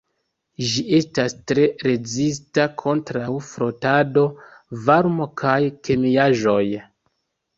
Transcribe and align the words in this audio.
Ĝi 0.67 0.83
estas 0.99 1.33
tre 1.49 1.65
rezista 1.87 2.63
kontraŭ 2.83 3.29
frotado, 3.49 4.23
varmo 4.89 5.27
kaj 5.43 5.59
kemiaĵoj. 5.89 6.65